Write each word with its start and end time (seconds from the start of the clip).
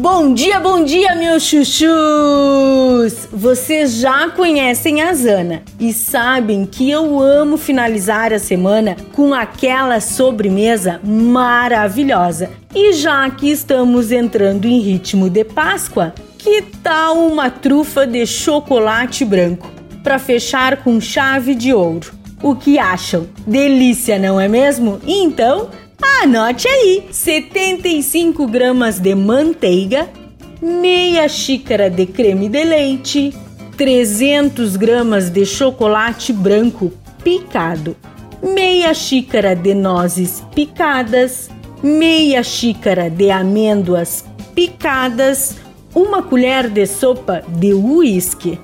Bom 0.00 0.32
dia, 0.32 0.58
bom 0.58 0.82
dia, 0.82 1.14
meus 1.14 1.42
chuchus! 1.42 3.28
Vocês 3.30 3.96
já 3.96 4.30
conhecem 4.30 5.02
a 5.02 5.12
Zana 5.12 5.62
e 5.78 5.92
sabem 5.92 6.64
que 6.64 6.90
eu 6.90 7.20
amo 7.20 7.58
finalizar 7.58 8.32
a 8.32 8.38
semana 8.38 8.96
com 9.14 9.34
aquela 9.34 10.00
sobremesa 10.00 10.98
maravilhosa. 11.04 12.48
E 12.74 12.94
já 12.94 13.28
que 13.28 13.50
estamos 13.50 14.10
entrando 14.10 14.64
em 14.64 14.80
ritmo 14.80 15.28
de 15.28 15.44
Páscoa, 15.44 16.14
que 16.38 16.62
tal 16.82 17.18
uma 17.18 17.50
trufa 17.50 18.06
de 18.06 18.24
chocolate 18.26 19.22
branco 19.22 19.70
para 20.02 20.18
fechar 20.18 20.78
com 20.78 20.98
chave 20.98 21.54
de 21.54 21.74
ouro? 21.74 22.10
O 22.42 22.56
que 22.56 22.78
acham? 22.78 23.28
Delícia, 23.46 24.18
não 24.18 24.40
é 24.40 24.48
mesmo? 24.48 24.98
Então, 25.06 25.68
Anote 26.22 26.68
aí: 26.68 27.08
75 27.10 28.46
gramas 28.46 28.98
de 28.98 29.14
manteiga, 29.14 30.06
meia 30.60 31.26
xícara 31.26 31.88
de 31.88 32.04
creme 32.04 32.46
de 32.46 32.62
leite, 32.62 33.34
300 33.74 34.76
gramas 34.76 35.30
de 35.30 35.46
chocolate 35.46 36.30
branco 36.30 36.92
picado, 37.24 37.96
meia 38.42 38.92
xícara 38.92 39.56
de 39.56 39.72
nozes 39.72 40.44
picadas, 40.54 41.48
meia 41.82 42.42
xícara 42.42 43.08
de 43.08 43.30
amêndoas 43.30 44.22
picadas, 44.54 45.56
uma 45.94 46.22
colher 46.22 46.68
de 46.68 46.86
sopa 46.86 47.42
de 47.48 47.72
uísque, 47.72 48.60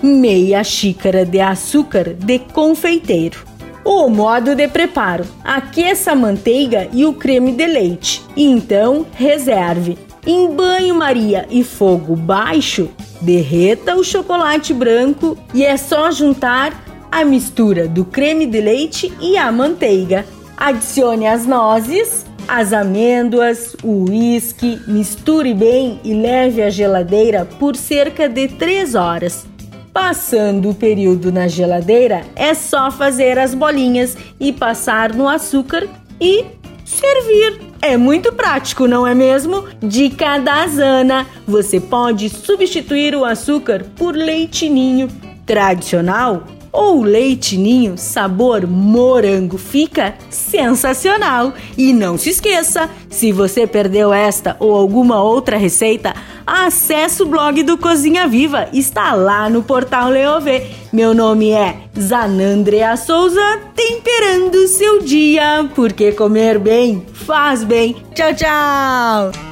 meia 0.00 0.62
xícara 0.62 1.26
de 1.26 1.40
açúcar 1.40 2.14
de 2.14 2.38
confeiteiro 2.38 3.49
o 3.84 4.08
modo 4.08 4.54
de 4.54 4.68
preparo: 4.68 5.24
aqueça 5.44 6.12
a 6.12 6.14
manteiga 6.14 6.88
e 6.92 7.04
o 7.04 7.12
creme 7.12 7.52
de 7.52 7.66
leite. 7.66 8.22
Então, 8.36 9.06
reserve. 9.12 9.98
Em 10.26 10.50
banho-maria 10.50 11.46
e 11.50 11.64
fogo 11.64 12.14
baixo, 12.14 12.90
derreta 13.22 13.96
o 13.96 14.04
chocolate 14.04 14.74
branco 14.74 15.36
e 15.54 15.64
é 15.64 15.76
só 15.78 16.10
juntar 16.10 16.84
a 17.10 17.24
mistura 17.24 17.88
do 17.88 18.04
creme 18.04 18.46
de 18.46 18.60
leite 18.60 19.12
e 19.20 19.36
a 19.36 19.50
manteiga. 19.50 20.26
Adicione 20.56 21.26
as 21.26 21.46
nozes, 21.46 22.26
as 22.46 22.72
amêndoas, 22.72 23.74
o 23.82 24.10
uísque, 24.10 24.78
misture 24.86 25.54
bem 25.54 26.00
e 26.04 26.12
leve 26.12 26.62
à 26.62 26.68
geladeira 26.68 27.46
por 27.58 27.74
cerca 27.74 28.28
de 28.28 28.48
3 28.48 28.94
horas. 28.94 29.46
Passando 29.92 30.70
o 30.70 30.74
período 30.74 31.32
na 31.32 31.48
geladeira, 31.48 32.22
é 32.36 32.54
só 32.54 32.90
fazer 32.90 33.38
as 33.38 33.54
bolinhas 33.54 34.16
e 34.38 34.52
passar 34.52 35.12
no 35.12 35.28
açúcar 35.28 35.88
e 36.20 36.44
servir. 36.84 37.60
É 37.82 37.96
muito 37.96 38.32
prático, 38.32 38.86
não 38.86 39.04
é 39.04 39.14
mesmo? 39.14 39.64
Dica 39.82 40.38
da 40.38 40.66
Zana: 40.68 41.26
você 41.46 41.80
pode 41.80 42.28
substituir 42.28 43.16
o 43.16 43.24
açúcar 43.24 43.84
por 43.96 44.14
leite 44.14 44.68
ninho 44.68 45.08
tradicional 45.44 46.44
ou 46.72 47.02
leite 47.02 47.56
ninho 47.56 47.98
sabor 47.98 48.66
morango. 48.66 49.58
Fica 49.58 50.14
sensacional! 50.28 51.52
E 51.76 51.92
não 51.92 52.16
se 52.16 52.30
esqueça, 52.30 52.88
se 53.08 53.32
você 53.32 53.66
perdeu 53.66 54.12
esta 54.12 54.56
ou 54.60 54.76
alguma 54.76 55.22
outra 55.22 55.56
receita, 55.56 56.14
acesse 56.46 57.22
o 57.22 57.26
blog 57.26 57.62
do 57.62 57.76
Cozinha 57.78 58.26
Viva, 58.26 58.68
está 58.72 59.12
lá 59.12 59.48
no 59.48 59.62
portal 59.62 60.10
Leovê. 60.10 60.66
Meu 60.92 61.14
nome 61.14 61.50
é 61.50 61.76
Zanandrea 61.98 62.96
Souza, 62.96 63.60
temperando 63.74 64.66
seu 64.66 65.00
dia, 65.00 65.68
porque 65.74 66.12
comer 66.12 66.58
bem 66.58 67.04
faz 67.12 67.64
bem. 67.64 67.96
Tchau, 68.14 68.34
tchau! 68.34 69.49